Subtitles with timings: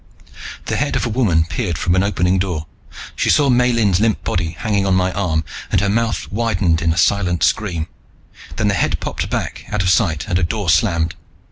[0.65, 2.65] The head of a woman peered from an opening door.
[3.15, 6.97] She saw Miellyn's limp body hanging on my arm and her mouth widened in a
[6.97, 7.85] silent scream.
[8.55, 11.13] Then the head popped back out of sight and a door slammed.